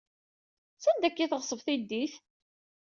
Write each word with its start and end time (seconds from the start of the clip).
Sanda 0.83 1.05
akka 1.07 1.21
ay 1.23 1.29
teɣṣeb 1.29 1.59
tiddit? 1.65 2.13